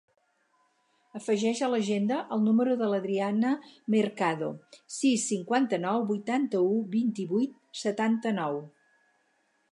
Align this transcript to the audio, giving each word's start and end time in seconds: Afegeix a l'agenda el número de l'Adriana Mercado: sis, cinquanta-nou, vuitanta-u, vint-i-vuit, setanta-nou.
Afegeix 1.17 1.59
a 1.65 1.67
l'agenda 1.73 2.15
el 2.37 2.39
número 2.45 2.77
de 2.79 2.87
l'Adriana 2.93 3.51
Mercado: 3.95 4.49
sis, 4.95 5.25
cinquanta-nou, 5.33 6.01
vuitanta-u, 6.13 6.73
vint-i-vuit, 6.95 7.53
setanta-nou. 7.83 8.59